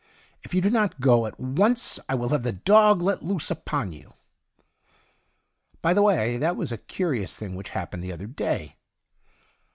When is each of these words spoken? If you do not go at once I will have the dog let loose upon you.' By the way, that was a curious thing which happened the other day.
If 0.41 0.55
you 0.55 0.61
do 0.61 0.71
not 0.71 0.99
go 0.99 1.27
at 1.27 1.39
once 1.39 1.99
I 2.09 2.15
will 2.15 2.29
have 2.29 2.41
the 2.41 2.51
dog 2.53 3.03
let 3.03 3.21
loose 3.21 3.51
upon 3.51 3.91
you.' 3.91 4.15
By 5.79 5.93
the 5.93 6.01
way, 6.01 6.37
that 6.37 6.55
was 6.55 6.71
a 6.71 6.79
curious 6.79 7.37
thing 7.37 7.53
which 7.53 7.69
happened 7.69 8.03
the 8.03 8.11
other 8.11 8.25
day. 8.25 8.77